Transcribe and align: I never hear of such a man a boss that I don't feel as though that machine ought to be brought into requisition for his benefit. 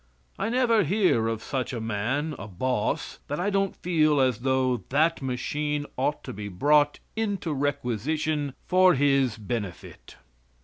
I 0.39 0.49
never 0.49 0.83
hear 0.83 1.27
of 1.27 1.43
such 1.43 1.73
a 1.73 1.79
man 1.79 2.33
a 2.39 2.47
boss 2.47 3.19
that 3.27 3.39
I 3.39 3.51
don't 3.51 3.75
feel 3.75 4.19
as 4.19 4.39
though 4.39 4.77
that 4.89 5.21
machine 5.21 5.85
ought 5.95 6.23
to 6.23 6.33
be 6.33 6.47
brought 6.47 6.97
into 7.15 7.53
requisition 7.53 8.55
for 8.65 8.95
his 8.95 9.37
benefit. 9.37 10.15